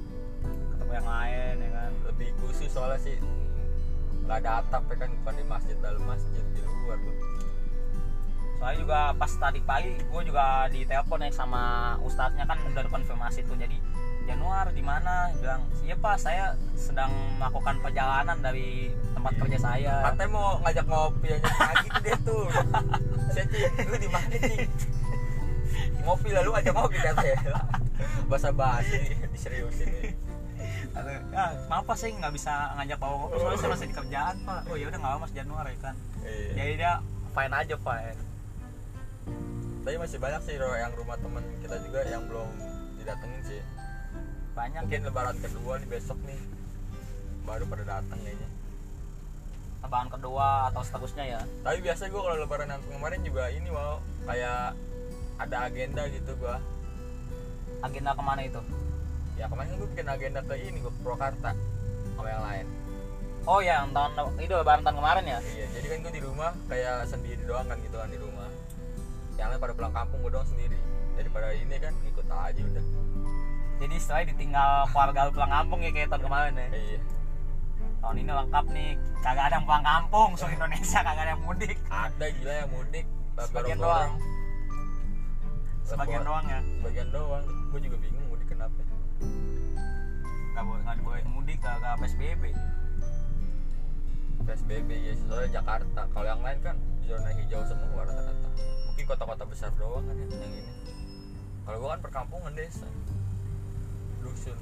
ketemu 0.85 1.01
yang 1.01 1.09
lain 1.09 1.55
ya 1.57 1.69
kan? 1.73 1.91
Lebih 2.13 2.29
khusus 2.37 2.69
soalnya 2.69 2.99
sih 3.01 3.17
nggak 4.25 4.37
ada 4.45 4.51
atap 4.61 4.83
ya 4.93 4.95
kan? 5.01 5.09
Bukan 5.21 5.33
di 5.33 5.45
masjid 5.49 5.75
dalam 5.81 6.03
masjid 6.05 6.43
di 6.53 6.61
luar 6.61 6.97
tuh. 7.01 7.15
Soalnya 8.55 8.77
juga 8.79 8.99
pas 9.17 9.31
tadi 9.33 9.59
pagi 9.65 9.91
gue 9.97 10.21
juga 10.23 10.45
ditelepon 10.69 11.25
ya 11.25 11.31
sama 11.33 11.63
ustadznya 12.05 12.45
kan 12.45 12.61
udah 12.69 12.85
konfirmasi 12.85 13.41
tuh. 13.49 13.57
Jadi 13.57 13.77
Januar 14.25 14.73
di 14.73 14.81
mana? 14.81 15.29
Bilang 15.37 15.65
iya 15.81 15.93
pak 15.97 16.17
saya 16.17 16.53
sedang 16.73 17.09
melakukan 17.38 17.81
perjalanan 17.81 18.38
dari 18.41 18.93
tempat 19.13 19.33
Iya. 19.33 19.41
kerja 19.41 19.57
saya. 19.57 19.93
Katanya 20.05 20.29
mau 20.29 20.49
ngajak 20.61 20.85
ngopi 20.85 21.27
aja 21.33 21.49
pagi 21.49 21.88
tuh 21.89 22.01
dia 22.05 22.17
tuh. 22.21 22.45
Saya 23.33 23.45
cing 23.49 23.89
lu 23.89 23.97
di 23.97 24.09
mana 24.09 24.25
cing 24.38 24.69
ngopi 26.05 26.29
lalu 26.29 26.49
ajak 26.61 26.73
ngopi 26.77 26.97
katanya 27.01 27.38
bahasa 28.29 28.49
basi 28.53 29.11
diseriusin 29.33 29.89
nih 30.95 31.03
Kata, 31.03 31.11
ya, 31.35 31.45
kenapa 31.67 31.93
sih 31.99 32.09
nggak 32.15 32.33
bisa 32.33 32.53
ngajak 32.79 32.97
bawa 33.03 33.15
ngopi 33.19 33.35
soalnya 33.43 33.59
saya 33.59 33.71
masih 33.75 33.87
di 33.91 33.95
kerjaan 33.99 34.35
pak. 34.47 34.61
Oh 34.71 34.75
ya 34.79 34.85
udah 34.87 34.99
nggak 35.03 35.11
apa 35.11 35.19
mas 35.27 35.33
Januar 35.35 35.65
ya 35.67 35.77
kan? 35.83 35.95
Iya. 36.23 36.51
jadi 36.55 36.73
dia 36.79 36.93
fine 37.35 37.53
aja 37.53 37.75
fine 37.75 38.19
tapi 39.85 40.01
masih 40.01 40.17
banyak 40.17 40.41
sih 40.49 40.57
yang 40.57 40.93
rumah 40.97 41.13
temen 41.21 41.45
kita 41.61 41.77
juga 41.85 42.01
yang 42.09 42.25
belum 42.25 42.49
didatengin 42.97 43.41
sih. 43.45 43.61
Banyak 44.57 44.81
mungkin 44.89 45.05
lebaran 45.05 45.37
kedua 45.37 45.77
nih 45.77 45.89
besok 45.93 46.17
nih. 46.25 46.41
Baru 47.45 47.69
pada 47.69 47.85
datang 47.85 48.17
kayaknya. 48.17 48.49
Lebaran 49.85 50.09
kedua 50.09 50.73
atau 50.73 50.81
seterusnya 50.81 51.37
ya? 51.37 51.41
Tapi 51.61 51.85
biasa 51.85 52.09
gue 52.09 52.17
kalau 52.17 52.33
lebaran 52.33 52.73
yang 52.73 52.81
kemarin 52.89 53.21
juga 53.21 53.45
ini 53.53 53.69
wow 53.69 54.01
kayak 54.25 54.73
ada 55.37 55.57
agenda 55.69 56.03
gitu 56.09 56.33
gua. 56.41 56.57
Agenda 57.85 58.17
ke 58.17 58.23
mana 58.25 58.41
itu 58.41 58.61
ya 59.36 59.46
kemarin 59.46 59.75
gue 59.75 59.88
bikin 59.92 60.08
agenda 60.08 60.39
ke 60.42 60.56
ini 60.58 60.77
gue 60.80 60.94
Purwakarta 61.04 61.51
sama 62.15 62.30
yang 62.30 62.44
lain. 62.44 62.65
Oh 63.46 63.60
ya 63.62 63.86
yang 63.86 63.94
tahun 63.94 64.34
itu 64.42 64.54
lebaran 64.56 64.82
tahun 64.82 64.98
kemarin 64.98 65.24
ya? 65.27 65.38
Iya 65.44 65.65
jadi 65.75 65.86
kan 65.92 65.98
gue 66.01 66.13
di 66.15 66.22
rumah 66.24 66.51
kayak 66.65 67.06
sendiri 67.06 67.42
doang 67.46 67.68
kan 67.68 67.77
gitu 67.84 67.96
kan 67.96 68.10
di 68.10 68.18
rumah. 68.18 68.48
Yang 69.36 69.48
lain 69.51 69.60
pada 69.60 69.74
pulang 69.75 69.94
kampung 69.94 70.20
gue 70.24 70.32
doang 70.32 70.48
sendiri. 70.48 70.77
Daripada 71.15 71.48
ini 71.51 71.75
kan 71.77 71.94
ikut 72.08 72.25
aja 72.25 72.62
udah. 72.63 72.86
Jadi 73.75 73.96
setelah 74.00 74.24
ditinggal 74.24 74.72
keluarga 74.89 75.20
lu 75.27 75.32
pulang 75.36 75.51
kampung 75.51 75.80
ya 75.84 75.92
kayak 75.92 76.08
tahun 76.10 76.24
kemarin 76.24 76.54
ya? 76.56 76.68
Iya. 76.72 77.00
Tahun 78.00 78.15
ini 78.15 78.32
lengkap 78.32 78.65
nih. 78.72 78.92
Kagak 79.20 79.44
ada 79.51 79.56
yang 79.58 79.65
pulang 79.65 79.86
kampung 79.86 80.30
seluruh 80.38 80.56
Indonesia 80.56 81.00
kagak 81.04 81.24
ada 81.25 81.32
yang 81.36 81.44
mudik. 81.44 81.77
Ada 81.89 82.25
gila 82.32 82.54
yang 82.56 82.70
mudik 82.72 83.06
Sebagian 83.36 83.77
orang-orang. 83.84 84.12
sebagian 85.86 86.22
doang 86.24 86.46
ya? 86.48 86.60
sebagian 86.82 87.08
doang. 87.12 87.46
Gue 87.70 87.80
juga 87.84 87.98
bingung 88.00 88.25
nggak 90.55 91.03
boleh 91.03 91.24
mudik 91.27 91.59
kagak 91.59 92.00
psbb 92.00 92.55
PSBB 94.45 94.89
ya 94.93 95.13
soalnya 95.25 95.59
Jakarta 95.59 96.01
kalau 96.13 96.27
yang 96.29 96.41
lain 96.45 96.59
kan 96.62 96.77
zona 97.09 97.33
hijau 97.33 97.65
semua 97.65 98.05
rata-rata. 98.05 98.50
Mungkin 98.85 99.03
kota-kota 99.09 99.43
besar 99.50 99.74
doang 99.74 100.05
kan 100.05 100.13
ya, 100.21 100.25
yang 100.29 100.53
ini. 100.53 100.74
Kalau 101.65 101.81
gua 101.81 101.97
kan 101.97 102.01
perkampungan 102.05 102.53
desa. 102.53 102.85
Dusun. 104.21 104.57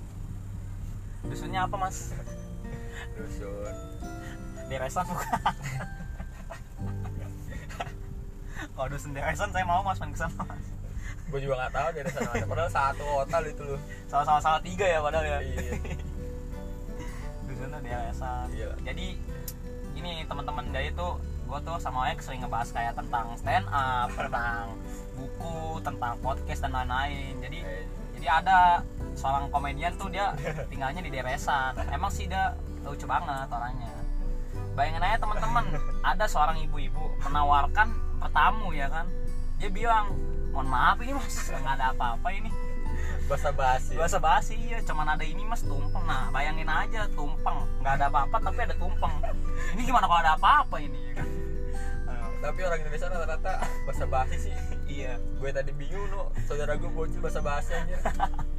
Dusunnya 1.27 1.67
apa 1.67 1.75
mas? 1.75 2.15
Dusun. 3.19 3.75
Deresan 4.71 5.03
bukan? 5.03 5.39
Kalau 8.73 8.89
dusun 8.89 9.13
deresan 9.13 9.51
saya 9.51 9.67
mau 9.67 9.83
mas 9.85 10.00
main 10.01 10.09
ke 10.09 10.17
sana 10.17 10.47
mas 10.47 10.65
gue 11.33 11.41
juga 11.41 11.65
nggak 11.65 11.73
tahu 11.73 11.87
dari 11.97 12.09
sana 12.13 12.29
mana 12.29 12.45
padahal 12.45 12.69
satu 12.69 13.03
hotel 13.17 13.41
itu 13.49 13.63
loh. 13.65 13.79
Sama-sama 14.05 14.37
salah 14.37 14.61
tiga 14.61 14.85
ya 14.85 14.99
padahal 15.01 15.25
ya. 15.25 15.37
Iya. 15.41 15.73
Di 17.83 17.89
yayasan 17.89 18.47
Iya. 18.53 18.69
jadi 18.85 19.07
ini 19.97 20.11
teman-teman 20.29 20.69
dari 20.69 20.93
itu 20.93 21.07
gue 21.43 21.59
tuh 21.65 21.77
sama 21.77 22.09
Oek 22.09 22.21
sering 22.21 22.41
ngebahas 22.41 22.69
kayak 22.71 22.93
tentang 22.97 23.33
stand 23.37 23.67
up 23.69 24.09
tentang 24.19 24.77
buku 25.17 25.81
tentang 25.81 26.13
podcast 26.21 26.61
dan 26.65 26.71
lain-lain. 26.73 27.33
Jadi 27.41 27.59
Eh, 27.65 27.85
jadi 28.17 28.27
ada 28.39 28.57
seorang 29.17 29.49
komedian 29.51 29.93
tuh 29.97 30.07
dia 30.13 30.31
tinggalnya 30.71 31.01
di 31.01 31.11
deresan. 31.11 31.73
Emang 31.89 32.13
sih 32.13 32.29
dia 32.29 32.53
lucu 32.85 33.09
banget 33.09 33.49
orangnya. 33.49 33.89
Bayangin 34.73 35.01
aja 35.05 35.17
teman-teman 35.21 35.65
ada 36.01 36.25
seorang 36.25 36.57
ibu-ibu 36.61 37.09
menawarkan 37.25 37.89
bertamu 38.21 38.73
ya 38.73 38.89
kan? 38.89 39.05
Dia 39.61 39.69
bilang 39.69 40.17
mohon 40.53 40.69
maaf 40.69 41.01
ini 41.01 41.12
mas. 41.17 41.36
Nggak 41.63 41.75
ada 41.81 41.86
apa-apa 41.91 42.29
ini. 42.31 42.50
Basa 43.25 43.50
basi 43.50 43.98
bahasa 43.98 44.19
basi 44.22 44.53
ya 44.69 44.79
cuman 44.86 45.17
ada 45.17 45.25
ini 45.25 45.41
mas 45.43 45.65
tumpeng. 45.65 46.05
Nah 46.05 46.29
bayangin 46.29 46.69
aja 46.69 47.10
tumpeng. 47.12 47.65
Nggak 47.81 47.93
ada 48.00 48.05
apa-apa 48.07 48.38
tapi 48.39 48.60
ada 48.63 48.75
tumpeng. 48.77 49.13
Ini 49.74 49.81
gimana 49.83 50.05
kalau 50.05 50.22
ada 50.22 50.38
apa-apa 50.38 50.77
ini? 50.79 51.00
Ya 51.12 51.13
kan 51.19 51.29
tapi 52.43 52.60
orang 52.60 52.83
Indonesia 52.83 53.07
rata-rata 53.07 53.53
basa 53.88 54.03
basi 54.03 54.38
sih. 54.51 54.55
Iya. 54.83 55.15
Gue 55.39 55.55
tadi 55.55 55.72
bingung 55.72 56.12
no 56.12 56.27
saudara 56.43 56.75
gue 56.75 56.91
bocil 56.91 57.24
basa 57.24 57.39
basi 57.39 57.72
anjir 57.72 57.95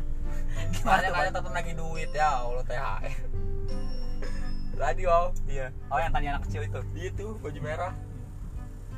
gimana 0.72 1.10
kalian 1.10 1.34
tetap 1.34 1.50
lagi 1.50 1.72
duit 1.74 2.10
ya 2.14 2.46
Allah 2.46 2.62
THR 2.62 3.10
tadi 4.74 5.02
wow 5.06 5.30
iya. 5.46 5.70
Oh 5.92 5.98
yang 6.00 6.10
tanya 6.10 6.36
anak 6.36 6.42
kecil 6.48 6.66
itu? 6.66 6.80
Itu 6.96 7.26
baju 7.38 7.60
merah. 7.62 7.92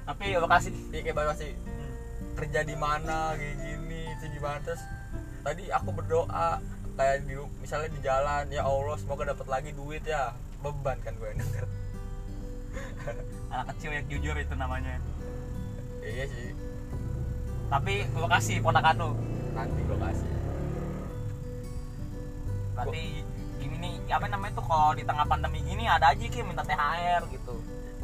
Tapi 0.07 0.39
lokasi 0.39 0.71
dia 0.95 1.03
kayak 1.03 1.17
baru 1.19 1.35
sih 1.35 1.53
kerja 2.37 2.61
di 2.63 2.77
mana 2.77 3.33
kayak 3.35 3.57
gini 3.65 4.03
sih 4.21 4.29
gimana. 4.31 4.61
Terus 4.63 4.83
tadi 5.41 5.65
aku 5.73 5.91
berdoa 5.97 6.61
kayak 6.97 7.25
di 7.25 7.35
misalnya 7.61 7.89
di 7.93 8.01
jalan 8.05 8.45
ya 8.53 8.63
Allah 8.65 8.97
semoga 9.01 9.33
dapat 9.33 9.47
lagi 9.49 9.71
duit 9.73 10.05
ya. 10.05 10.37
Beban 10.61 11.01
kan 11.01 11.17
gue 11.17 11.29
denger. 11.41 11.67
Anak 13.51 13.67
kecil 13.77 13.91
yang 13.97 14.07
jujur 14.13 14.37
itu 14.37 14.55
namanya. 14.55 15.01
Iya 16.05 16.25
sih. 16.29 16.53
Tapi 17.67 18.07
lokasi 18.15 18.61
ponakan 18.63 18.97
lu 19.01 19.11
nanti 19.57 19.81
gue 19.81 19.99
kasih 19.99 20.37
berarti 22.77 23.25
gini 23.57 23.77
nih 23.81 23.95
apa 24.13 24.29
namanya 24.29 24.61
tuh 24.61 24.67
kalau 24.69 24.93
di 24.93 25.01
tengah 25.01 25.25
pandemi 25.25 25.65
gini 25.65 25.89
ada 25.89 26.13
aja 26.13 26.21
kayak 26.21 26.45
minta 26.45 26.63
THR 26.63 27.23
gitu. 27.33 27.57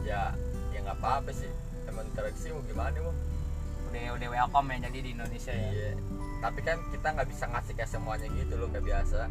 Ya 0.03 0.33
ya 0.73 0.79
nggak 0.81 0.97
apa-apa 0.97 1.31
sih. 1.37 1.53
Emang 1.85 2.09
interaksi 2.09 2.49
mau 2.51 2.65
gimana 2.65 2.97
mau 3.05 3.13
udah 3.93 4.17
udah 4.17 4.29
welcome 4.31 4.67
ya 4.67 4.89
jadi 4.89 4.99
di 4.99 5.11
Indonesia 5.13 5.53
ya. 5.53 5.69
Iya. 5.69 5.91
Tapi 6.41 6.61
kan 6.61 6.81
kita 6.89 7.07
nggak 7.13 7.29
bisa 7.29 7.45
ngasih 7.47 7.73
kayak 7.77 7.91
semuanya 7.91 8.27
gitu 8.33 8.55
loh 8.57 8.67
kayak 8.67 8.85
biasa. 8.85 9.29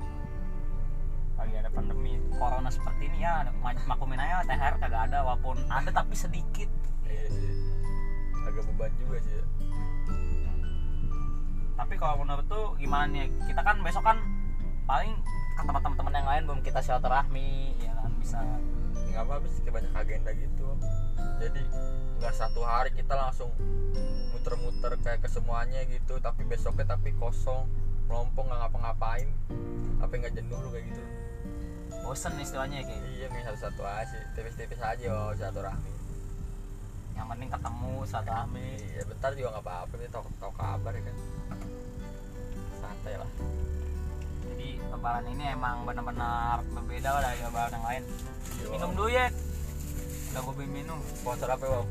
Lagi 1.35 1.55
ada 1.57 1.69
pandemi 1.69 2.11
corona 2.31 2.69
seperti 2.69 3.09
ini 3.09 3.19
ya 3.19 3.49
mak- 3.57 3.81
maklumin 3.83 4.21
aja 4.21 4.45
THR 4.45 4.77
kagak 4.77 5.09
ada 5.09 5.25
walaupun 5.25 5.57
ada 5.65 5.89
tapi 5.89 6.13
sedikit. 6.13 6.69
Iya 7.03 7.25
sih. 7.27 7.49
Agak 8.43 8.63
beban 8.67 8.91
juga 8.95 9.17
sih 9.19 9.33
ya. 9.33 9.45
tapi 11.71 11.97
kalau 11.97 12.21
menurut 12.21 12.45
tuh 12.45 12.77
gimana 12.77 13.09
nih 13.09 13.25
kita 13.41 13.65
kan 13.65 13.81
besok 13.81 14.05
kan 14.05 14.21
paling 14.85 15.17
ke 15.51 15.61
tempat 15.65 15.81
teman-teman 15.81 16.13
yang 16.13 16.27
lain 16.29 16.43
belum 16.45 16.59
kita 16.61 16.77
silaturahmi 16.77 17.73
ya 17.75 17.97
kan 17.97 18.11
bisa 18.21 18.37
Ya, 18.37 18.53
nggak 19.09 19.23
apa-apa 19.25 19.47
sih 19.49 19.61
kayak 19.65 19.75
banyak 19.81 19.93
agenda 19.97 20.31
gitu. 20.37 20.67
Jadi 21.41 21.63
nggak 22.21 22.33
satu 22.37 22.61
hari 22.61 22.93
kita 22.93 23.17
langsung 23.17 23.49
muter-muter 24.29 24.93
kayak 25.01 25.25
ke 25.25 25.29
semuanya 25.31 25.81
gitu. 25.89 26.21
Tapi 26.21 26.45
besoknya 26.45 26.93
tapi 26.93 27.15
kosong 27.17 27.65
melompong 28.05 28.45
nggak 28.51 28.59
ngapa-ngapain. 28.67 29.29
Apa 30.03 30.11
nggak 30.13 30.33
jenuh 30.37 30.57
lu 30.61 30.69
kayak 30.69 30.85
gitu. 30.93 31.03
Bosen 32.05 32.33
istilahnya 32.37 32.85
kayak. 32.85 33.01
Iya 33.17 33.25
nih 33.33 33.41
satu-satu 33.49 33.81
aja 33.85 34.05
sih 34.09 34.21
tipis-tipis 34.37 34.81
aja 34.81 35.05
oh 35.09 35.31
silaturahmi. 35.33 35.93
Yang 37.17 37.27
penting 37.33 37.49
ketemu 37.49 37.93
silaturahmi. 38.05 38.67
Iya 38.93 39.03
bentar 39.09 39.31
juga 39.33 39.49
nggak 39.57 39.65
apa-apa 39.65 39.93
nih 39.97 40.09
tahu 40.13 40.23
tahu 40.37 40.53
kabar 40.53 40.91
ya 40.93 41.01
kan. 41.05 41.15
Santai 42.81 43.15
lah 43.17 43.31
jadi 44.61 44.77
lebaran 44.93 45.25
ini 45.33 45.43
emang 45.57 45.75
benar-benar 45.89 46.61
berbeda 46.69 47.09
lah 47.17 47.21
dari 47.25 47.41
lebaran 47.41 47.71
yang 47.73 47.85
lain. 47.89 48.03
Iya, 48.61 48.67
minum 48.69 48.89
dulu 48.93 49.09
ya 49.09 49.25
udah 50.31 50.41
gue 50.45 50.67
minum. 50.69 50.99
Sponsor 51.17 51.49
apa 51.49 51.65
wow 51.65 51.83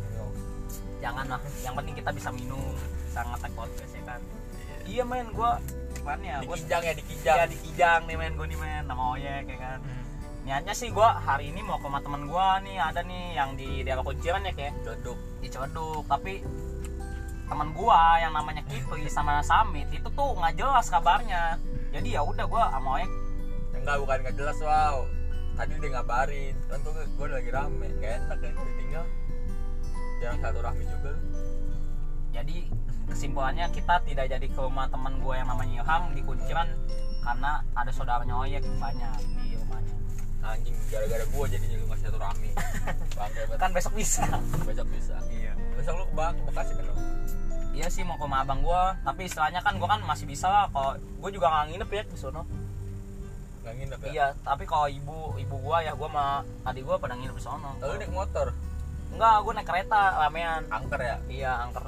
jangan 1.02 1.26
lah. 1.26 1.40
Yang 1.66 1.74
penting 1.82 1.94
kita 1.98 2.10
bisa 2.14 2.30
minum. 2.30 2.72
Bisa 3.10 3.20
ngetek 3.26 3.52
podcast 3.58 3.92
ya 3.92 4.02
kan? 4.06 4.20
Iya. 4.54 4.76
iya 4.86 5.02
men. 5.02 5.26
Gue 5.34 5.50
gimana 5.98 6.22
ya 6.22 6.36
gue 6.46 6.56
kijang 6.62 6.82
ya 6.86 6.94
di 6.94 7.04
kijang 7.04 7.36
Iya 7.36 7.46
di 7.50 7.58
Kijang 7.58 8.00
nih 8.06 8.16
men. 8.16 8.32
Gue 8.38 8.46
nih 8.46 8.58
men. 8.60 8.84
Sama 8.86 9.02
Oyek 9.18 9.44
ya 9.50 9.58
kan? 9.58 9.80
Hmm. 9.82 9.98
niatnya 10.40 10.72
sih 10.72 10.88
gue 10.88 11.04
hari 11.04 11.52
ini 11.52 11.60
mau 11.60 11.76
ke 11.82 11.90
rumah 11.90 12.02
temen 12.06 12.22
gue 12.30 12.48
nih. 12.70 12.76
Ada 12.78 13.00
nih 13.02 13.24
yang 13.34 13.50
di 13.58 13.82
daerah 13.82 14.06
kunciran 14.06 14.46
ya 14.46 14.52
kayak 14.54 14.78
Codok. 14.86 15.18
di 15.42 15.48
Coduk 15.50 16.04
tapi 16.06 16.32
temen 17.50 17.74
gue 17.74 18.00
yang 18.22 18.30
namanya 18.30 18.62
Kipri 18.70 19.10
sama 19.10 19.42
Samit 19.42 19.90
itu 19.90 20.06
tuh 20.14 20.38
nggak 20.38 20.54
jelas 20.54 20.86
kabarnya. 20.86 21.58
Jadi 21.90 22.14
ya 22.14 22.22
udah 22.22 22.46
gue 22.46 22.62
sama 22.62 22.88
Oyek 23.02 23.10
enggak 23.80 23.96
bukan 24.02 24.18
nggak 24.22 24.36
jelas 24.38 24.58
wow 24.62 25.02
tadi 25.58 25.72
udah 25.82 25.90
ngabarin. 25.98 26.54
Kan 26.70 26.78
tuh 26.86 26.94
gue 26.94 27.26
lagi 27.26 27.50
rame. 27.50 27.88
Nggak 27.98 28.12
enak 28.22 28.38
kan 28.38 28.52
ditinggal 28.54 29.04
jarang 30.22 30.38
satu 30.38 30.58
rahmi 30.62 30.84
juga. 30.86 31.12
Jadi 32.30 32.56
kesimpulannya 33.10 33.66
kita 33.74 33.98
tidak 34.06 34.30
jadi 34.30 34.46
ke 34.46 34.60
rumah 34.62 34.86
teman 34.86 35.18
gue 35.18 35.34
yang 35.34 35.50
namanya 35.50 35.82
Ilham 35.82 36.02
di 36.14 36.22
kunciran 36.22 36.68
karena 37.26 37.66
ada 37.74 37.90
saudaranya 37.90 38.38
Oyek 38.38 38.62
banyak 38.78 39.12
di 39.42 39.58
rumahnya. 39.58 39.94
Anjing 40.40 40.76
gara-gara 40.86 41.24
gue 41.26 41.44
jadi 41.50 41.64
lu 41.76 41.84
ngasih 41.90 42.06
satu 42.08 42.18
rahmi 42.22 42.50
kan 43.60 43.70
besok 43.74 43.92
bisa. 43.98 44.24
Besok 44.62 44.86
bisa 44.94 45.18
besok 45.80 45.96
lu 45.96 46.04
ke 46.12 46.42
Bekasi 46.52 46.72
kan 46.76 46.86
iya 47.70 47.86
sih 47.88 48.02
mau 48.04 48.18
ke 48.18 48.26
rumah 48.26 48.44
abang 48.44 48.60
gue 48.60 48.82
tapi 49.06 49.24
istilahnya 49.24 49.64
kan 49.64 49.78
gue 49.78 49.88
kan 49.88 50.02
masih 50.04 50.26
bisa 50.26 50.50
lah. 50.50 50.66
Kalau 50.68 50.98
gue 50.98 51.30
juga 51.32 51.46
nggak 51.48 51.66
nginep 51.70 51.90
ya 51.90 52.02
di 52.04 52.18
sono. 52.18 52.42
Nggak 53.62 53.74
nginep 53.78 54.00
ya? 54.04 54.10
Iya 54.10 54.26
tapi 54.42 54.64
kalau 54.66 54.90
ibu 54.90 55.38
ibu 55.38 55.56
gue 55.56 55.76
ya 55.86 55.92
gue 55.94 56.08
sama 56.10 56.44
adik 56.66 56.82
gue 56.84 56.96
pada 56.98 57.14
nginep 57.16 57.36
di 57.38 57.44
sono. 57.44 57.70
Lalu 57.80 57.92
naik 58.04 58.12
motor? 58.12 58.46
Enggak 59.14 59.36
gue 59.40 59.52
naik 59.54 59.68
kereta 59.70 60.02
ramean. 60.26 60.62
Angker 60.68 61.00
ya? 61.00 61.16
Iya 61.30 61.52
angker. 61.64 61.84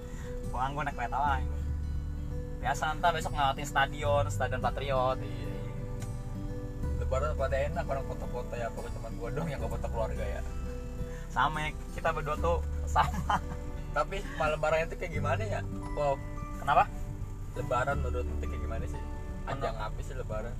Pulang 0.50 0.72
gue 0.72 0.82
naik 0.88 0.96
kereta 0.96 1.18
lah. 1.20 1.38
Biasa 2.58 2.82
ntar 2.98 3.12
besok 3.14 3.32
ngeliatin 3.36 3.66
stadion 3.68 4.24
stadion 4.32 4.60
patriot. 4.64 5.20
Iya. 5.20 5.54
Lebaran 6.96 7.36
pada 7.36 7.56
enak 7.60 7.84
orang 7.84 8.04
foto-foto 8.08 8.54
ya 8.56 8.72
pokoknya 8.72 8.96
cuma 8.98 9.08
gue 9.12 9.28
dong 9.36 9.48
yang 9.52 9.60
ke 9.60 9.68
foto 9.68 9.86
keluarga 9.92 10.24
ya 10.24 10.42
sama 11.36 11.68
kita 11.92 12.08
berdua 12.16 12.36
tuh 12.40 12.58
sama. 12.88 13.36
Tapi 13.96 14.24
malam 14.40 14.56
lebaran 14.56 14.88
itu 14.88 14.96
kayak 14.96 15.12
gimana 15.12 15.42
ya? 15.44 15.60
Wow 15.92 16.16
kenapa? 16.64 16.88
Lebaran 17.52 17.96
menurut 18.00 18.24
tuh 18.40 18.48
kayak 18.48 18.62
gimana 18.64 18.84
sih? 18.88 19.00
Ajang 19.44 19.76
apa 19.76 19.98
sih 20.00 20.16
lebaran? 20.16 20.56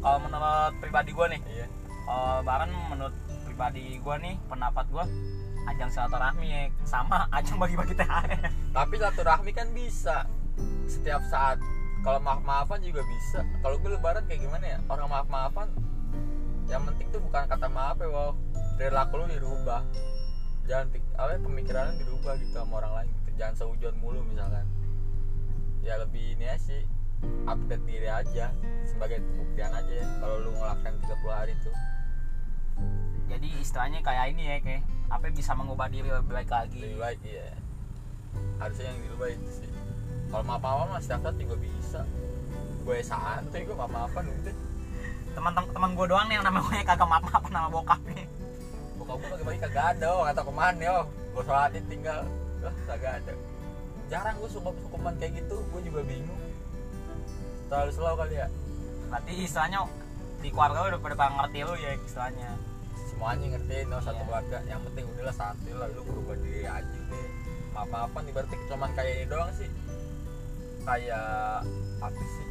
Kalau 0.00 0.18
menurut 0.24 0.72
pribadi 0.80 1.10
gue 1.12 1.26
nih 1.36 1.40
iya. 1.52 1.66
kalau 2.08 2.40
lebaran 2.40 2.70
menurut 2.88 3.16
pribadi 3.44 3.84
gue 4.00 4.16
nih 4.24 4.34
pendapat 4.48 4.84
gue 4.88 5.04
ajang 5.66 5.90
silaturahmi 5.90 6.46
ya 6.46 6.62
sama 6.88 7.28
ajang 7.36 7.60
bagi-bagi 7.60 7.92
THR. 7.92 8.30
Tapi 8.72 8.94
silaturahmi 8.96 9.50
kan 9.52 9.68
bisa. 9.76 10.24
Setiap 10.88 11.20
saat. 11.28 11.60
Kalau 12.00 12.22
maaf 12.22 12.40
maafan 12.46 12.80
juga 12.80 13.02
bisa. 13.04 13.44
Kalau 13.60 13.76
gue 13.76 13.90
lebaran 13.92 14.24
kayak 14.24 14.40
gimana 14.48 14.64
ya? 14.64 14.78
Orang 14.88 15.10
maaf 15.12 15.28
maafan 15.28 15.68
yang 16.66 16.82
penting 16.82 17.06
tuh 17.14 17.22
bukan 17.22 17.46
kata 17.46 17.66
maaf 17.70 17.96
ya 18.02 18.08
wow 18.10 18.34
perilaku 18.76 19.24
lu 19.24 19.26
dirubah. 19.32 19.82
Jangan 20.66 20.86
apa 21.16 21.30
ya, 21.34 21.38
pemikiran 21.40 21.96
dirubah 21.96 22.34
gitu 22.38 22.52
sama 22.54 22.84
orang 22.84 22.92
lain 23.02 23.08
gitu. 23.22 23.30
Jangan 23.40 23.54
seujon 23.56 23.94
mulu 23.98 24.20
misalkan. 24.28 24.66
Ya 25.80 25.96
lebih 25.98 26.36
ini 26.36 26.44
aja 26.46 26.60
sih 26.60 26.82
update 27.48 27.84
diri 27.88 28.08
aja 28.12 28.52
sebagai 28.84 29.24
pembuktian 29.24 29.72
aja 29.72 29.88
ya 29.88 30.06
kalau 30.20 30.36
lu 30.44 30.50
ngelakuin 30.52 30.94
30 31.00 31.32
hari 31.32 31.52
itu 31.56 31.72
jadi 33.26 33.48
istilahnya 33.58 34.00
kayak 34.04 34.24
ini 34.36 34.42
ya 34.46 34.56
kayak 34.62 34.82
apa 35.10 35.30
bisa 35.34 35.52
mengubah 35.56 35.90
diri 35.90 36.06
lebih 36.10 36.30
baik 36.30 36.50
lagi. 36.50 36.78
Lebih 36.78 36.98
baik 36.98 37.20
iya. 37.26 37.50
Harusnya 38.62 38.90
yang 38.94 39.00
dirubah 39.02 39.28
itu 39.34 39.48
sih. 39.62 39.70
Kalau 40.30 40.44
maaf 40.46 40.62
maafan 40.62 40.86
mah 40.94 41.00
setiap 41.02 41.20
saat 41.26 41.36
juga 41.38 41.56
bisa. 41.58 42.00
Gue 42.86 43.02
santai 43.02 43.66
gue 43.66 43.74
maaf 43.74 43.90
maafan 43.90 44.30
udah 44.30 44.56
teman 45.36 45.52
teman 45.52 45.90
gue 45.92 46.06
doang 46.08 46.26
nih 46.32 46.40
yang 46.40 46.48
namanya 46.48 46.80
kagak 46.80 47.08
maaf 47.12 47.24
maaf 47.28 47.44
nama 47.52 47.68
bokapnya 47.68 48.24
bokap 49.16 49.32
gue 49.32 49.32
pagi-pagi 49.40 49.60
kagak 49.64 49.86
ada 49.96 50.06
oh 50.12 50.24
atau 50.28 50.44
ke 50.44 50.52
mana 50.52 50.82
yo. 50.84 50.98
Gue 51.32 51.42
sholatin 51.48 51.84
tinggal. 51.88 52.20
Lah 52.60 52.74
kagak 52.84 53.12
ada. 53.24 53.32
Jarang 54.12 54.36
gue 54.44 54.50
suka 54.52 54.68
hukuman 54.76 55.16
kayak 55.16 55.40
gitu 55.40 55.56
gue 55.72 55.80
juga 55.88 56.00
bingung. 56.04 56.42
Terlalu 57.72 57.90
slow 57.96 58.14
kali 58.20 58.36
ya. 58.36 58.48
Berarti 59.08 59.32
istilahnya 59.40 59.88
di 60.44 60.48
keluarga 60.52 60.78
lu 60.84 60.88
udah 60.92 61.00
pada 61.00 61.26
ngerti 61.32 61.58
lu 61.64 61.74
ya 61.80 61.90
istilahnya? 61.96 62.50
Semuanya 63.08 63.46
ngertiin 63.56 63.86
no 63.88 63.96
satu 64.04 64.20
Iya. 64.20 64.26
keluarga. 64.28 64.58
Yang 64.68 64.80
penting 64.92 65.04
udahlah 65.16 65.36
santai 65.36 65.72
lah 65.72 65.88
lu 65.96 66.02
berubah 66.04 66.36
diri 66.36 66.62
aja 66.68 66.98
deh. 67.08 67.28
Maaf 67.72 67.88
maafan 67.88 68.28
ibaratnya 68.28 68.56
cuman 68.68 68.90
kayak 68.92 69.12
ini 69.16 69.26
doang 69.32 69.50
sih. 69.56 69.70
Kayak 70.84 71.64
apa 72.04 72.20
sih? 72.20 72.46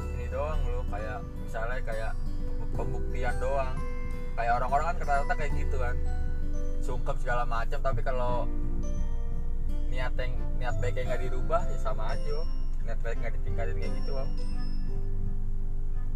Ini 0.00 0.26
doang 0.32 0.60
lu 0.64 0.80
kayak 0.88 1.20
misalnya 1.44 1.78
kayak 1.84 2.12
pembuktian 2.72 3.36
doang 3.36 3.76
kayak 4.34 4.52
orang-orang 4.62 4.86
kan 4.92 4.96
rata-rata 5.02 5.34
kayak 5.36 5.52
gitu 5.56 5.76
kan. 5.76 5.96
Sungkem 6.82 7.16
segala 7.22 7.46
macam 7.46 7.78
tapi 7.78 8.00
kalau 8.02 8.50
niat 9.92 10.16
yang 10.16 10.32
niat 10.56 10.74
baiknya 10.80 11.04
nggak 11.12 11.22
dirubah 11.28 11.62
ya 11.68 11.78
sama 11.84 12.16
aja 12.16 12.38
niat 12.88 12.98
baik 13.04 13.20
nggak 13.20 13.34
ditingkatin 13.36 13.76
kayak 13.76 13.92
gitu 14.00 14.12
Om. 14.16 14.28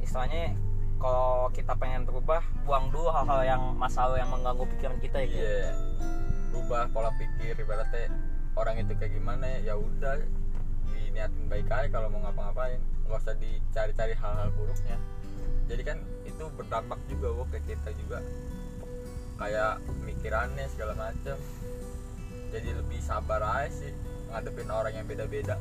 istilahnya 0.01 0.57
kalau 0.97 1.53
kita 1.53 1.77
pengen 1.77 2.09
berubah 2.09 2.41
buang 2.65 2.89
dulu 2.89 3.13
hal-hal 3.13 3.45
yang 3.45 3.63
masalah 3.77 4.17
yang 4.17 4.33
mengganggu 4.33 4.65
pikiran 4.77 4.97
kita 4.97 5.19
ya 5.23 5.29
iya. 5.29 5.37
Ki. 5.37 6.57
rubah 6.57 6.89
pola 6.89 7.13
pikir 7.21 7.53
ibaratnya 7.53 8.09
orang 8.57 8.81
itu 8.81 8.97
kayak 8.97 9.13
gimana 9.13 9.61
ya 9.61 9.77
udah 9.77 10.25
diniatin 10.89 11.45
baik 11.53 11.69
aja 11.69 11.89
kalau 11.93 12.09
mau 12.09 12.25
ngapa-ngapain. 12.25 12.81
Nggak 13.05 13.21
usah 13.21 13.37
dicari-cari 13.37 14.15
hal-hal 14.17 14.49
buruknya 14.57 14.97
jadi 15.67 15.83
kan 15.83 15.99
itu 16.23 16.45
berdampak 16.55 16.99
juga 17.11 17.29
wo 17.35 17.45
ke 17.51 17.59
kita 17.67 17.91
juga. 17.99 18.23
Kayak 19.37 19.83
mikirannya 20.07 20.67
segala 20.73 20.95
macam 20.97 21.37
jadi 22.55 22.71
lebih 22.73 23.03
sabar 23.03 23.43
aja 23.43 23.69
sih 23.69 23.93
ngadepin 24.31 24.71
orang 24.71 24.95
yang 24.95 25.07
beda-beda. 25.07 25.59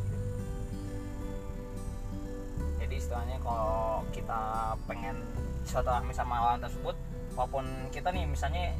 Jadi 2.78 2.96
istilahnya 3.02 3.42
kalau 3.42 4.06
kita 4.14 4.74
pengen 4.86 5.18
silaturahmi 5.66 6.14
sama 6.14 6.54
orang 6.54 6.62
tersebut 6.62 6.96
walaupun 7.34 7.66
kita 7.90 8.14
nih 8.14 8.30
misalnya 8.30 8.78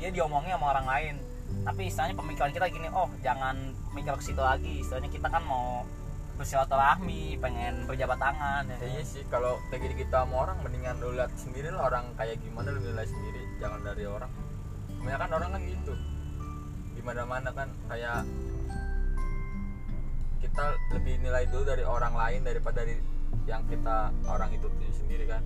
dia 0.00 0.08
diomongin 0.10 0.56
sama 0.56 0.72
orang 0.74 0.86
lain 0.88 1.14
tapi 1.62 1.92
istilahnya 1.92 2.16
pemikiran 2.16 2.50
kita 2.50 2.66
gini 2.72 2.88
oh 2.90 3.06
jangan 3.20 3.76
mikir 3.92 4.16
ke 4.16 4.24
situ 4.24 4.40
lagi. 4.40 4.80
Istilahnya 4.80 5.12
kita 5.12 5.28
kan 5.28 5.44
mau 5.44 5.84
bersilaturahmi 6.34 7.38
pengen 7.38 7.86
berjabat 7.86 8.18
tangan 8.18 8.66
ya. 8.66 8.76
Ya 8.82 8.88
iya 8.98 9.02
sih 9.06 9.22
kalau 9.30 9.62
kayak 9.70 9.94
kita 9.94 10.26
sama 10.26 10.50
orang 10.50 10.58
mendingan 10.66 10.98
lu 10.98 11.14
lihat 11.14 11.30
sendiri 11.38 11.70
lah 11.70 11.86
orang 11.86 12.10
kayak 12.18 12.42
gimana 12.42 12.74
lu 12.74 12.82
nilai 12.82 13.06
sendiri 13.06 13.42
jangan 13.62 13.80
dari 13.86 14.04
orang. 14.06 14.30
Kebanyakan 14.98 15.30
orang 15.30 15.50
kan 15.54 15.60
gitu. 15.62 15.94
Gimana 16.98 17.22
mana 17.22 17.50
kan 17.54 17.68
kayak 17.86 18.26
kita 20.42 20.64
lebih 20.92 21.14
nilai 21.22 21.44
dulu 21.48 21.62
dari 21.64 21.84
orang 21.86 22.14
lain 22.18 22.40
daripada 22.42 22.82
dari 22.82 22.98
yang 23.46 23.62
kita 23.70 24.10
orang 24.26 24.50
itu 24.50 24.66
sendiri 24.90 25.30
kan. 25.30 25.42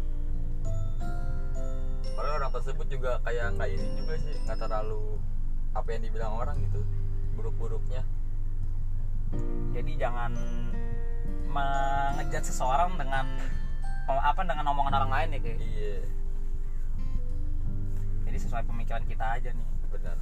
Kalau 2.19 2.31
orang 2.35 2.51
tersebut 2.51 2.87
juga 2.91 3.21
kayak 3.23 3.55
nggak 3.61 3.69
ini 3.77 3.87
juga 3.95 4.15
sih 4.19 4.35
nggak 4.43 4.59
terlalu 4.59 5.21
apa 5.77 5.89
yang 5.95 6.03
dibilang 6.03 6.33
orang 6.35 6.57
gitu 6.65 6.81
buruk-buruknya 7.39 8.03
jadi 9.73 9.93
jangan 10.09 10.33
mengejat 11.49 12.45
seseorang 12.45 12.97
dengan 13.01 13.27
apa 14.09 14.41
dengan 14.41 14.73
omongan 14.73 15.05
orang 15.05 15.13
lain 15.13 15.37
ya 15.37 15.41
kayak 15.45 15.59
iya. 15.61 15.97
Jadi 18.29 18.37
sesuai 18.41 18.65
pemikiran 18.69 19.05
kita 19.05 19.25
aja 19.25 19.51
nih. 19.53 19.69
Benar. 19.89 20.17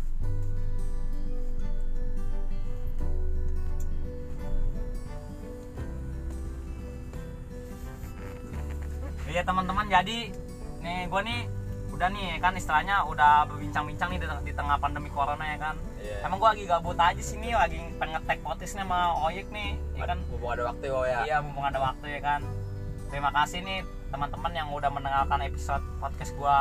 Iya 9.27 9.43
teman-teman 9.43 9.91
jadi 9.91 10.31
nih 10.87 11.01
gue 11.11 11.21
nih 11.27 11.41
udah 11.97 12.09
nih 12.13 12.37
kan 12.45 12.53
istilahnya 12.53 13.09
udah 13.09 13.49
berbincang-bincang 13.49 14.13
nih 14.13 14.21
di, 14.21 14.29
di 14.45 14.53
tengah 14.53 14.77
pandemi 14.77 15.09
corona 15.09 15.41
ya 15.49 15.57
kan. 15.57 15.77
Iya. 15.97 16.29
Emang 16.29 16.37
gue 16.37 16.49
lagi 16.53 16.65
gabut 16.69 16.99
aja 17.01 17.23
sih 17.25 17.41
nih 17.41 17.57
lagi 17.57 17.81
pengen 17.97 18.21
tag 18.29 18.39
nih 18.45 18.85
sama 18.85 19.17
Oyek 19.25 19.49
nih 19.49 19.81
ya 19.97 20.05
kan. 20.05 20.21
mumpung 20.29 20.53
ada 20.53 20.63
waktu 20.69 20.85
ya 20.93 21.19
Iya 21.25 21.37
mumpung 21.41 21.65
ada 21.65 21.81
waktu 21.81 22.07
ya 22.13 22.21
kan. 22.21 22.41
Terima 23.09 23.33
kasih 23.33 23.65
nih 23.65 23.81
teman-teman 24.13 24.53
yang 24.53 24.69
udah 24.77 24.91
mendengarkan 24.93 25.41
episode 25.41 25.83
podcast 25.97 26.37
gue 26.37 26.59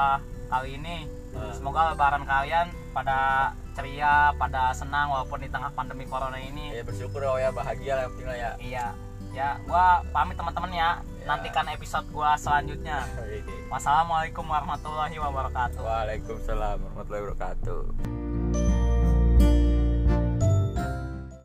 kali 0.48 0.80
ini. 0.80 1.04
Ah. 1.36 1.52
Semoga 1.52 1.92
lebaran 1.92 2.24
kalian 2.24 2.72
pada 2.96 3.52
ceria, 3.76 4.32
pada 4.40 4.72
senang 4.72 5.12
walaupun 5.12 5.44
di 5.44 5.52
tengah 5.52 5.68
pandemi 5.76 6.08
corona 6.08 6.40
ini. 6.40 6.72
ya 6.72 6.84
bersyukur 6.88 7.28
ya 7.36 7.52
bahagia 7.52 8.00
lah 8.00 8.02
yang 8.08 8.12
penting 8.16 8.30
lah 8.32 8.38
ya 8.40 8.52
Iya. 8.64 8.86
Ya, 9.36 9.60
gua 9.68 10.00
pamit 10.16 10.40
teman-teman 10.40 10.72
ya. 10.72 11.04
Ya. 11.04 11.28
Nantikan 11.28 11.68
episode 11.68 12.08
gua 12.16 12.40
selanjutnya. 12.40 13.04
Oke. 13.20 13.44
Wassalamualaikum 13.72 14.48
warahmatullahi 14.48 15.20
wabarakatuh. 15.20 15.84
Waalaikumsalam 15.84 16.80
warahmatullahi 16.80 17.24
wabarakatuh 17.28 18.25